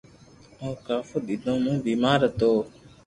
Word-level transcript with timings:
او 0.61 0.69
ڪافو 0.87 1.17
دينو 1.27 1.53
مون 1.63 1.75
بيمار 1.85 2.19
ھتو 2.27 2.51